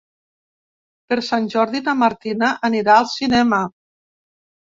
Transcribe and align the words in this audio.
Per 1.11 1.17
Sant 1.27 1.49
Jordi 1.55 1.81
na 1.89 1.93
Martina 1.99 2.49
anirà 2.69 2.95
al 3.03 3.09
cinema. 3.13 3.63